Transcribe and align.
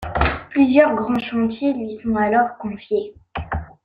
Plusieurs 0.49 0.95
grands 0.95 1.19
chantiers 1.19 1.73
lui 1.73 1.99
sont 2.03 2.15
alors 2.15 2.57
confiés. 2.57 3.13